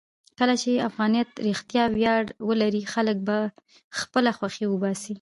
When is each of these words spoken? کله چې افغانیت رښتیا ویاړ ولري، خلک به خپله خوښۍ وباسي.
کله 0.39 0.55
چې 0.61 0.83
افغانیت 0.89 1.29
رښتیا 1.49 1.83
ویاړ 1.95 2.23
ولري، 2.49 2.83
خلک 2.93 3.17
به 3.27 3.37
خپله 3.99 4.31
خوښۍ 4.37 4.65
وباسي. 4.69 5.09